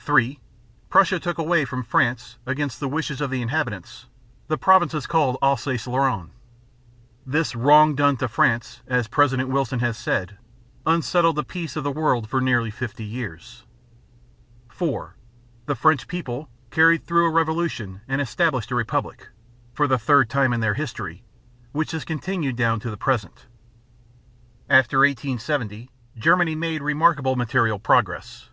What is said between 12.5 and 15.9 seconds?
fifty years." (4) The